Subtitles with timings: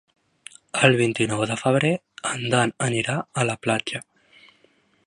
[0.87, 1.93] El vint-i-nou de febrer
[2.31, 4.05] en Dan anirà a la platja.